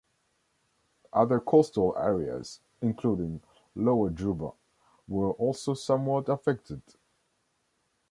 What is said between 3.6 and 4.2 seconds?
Lower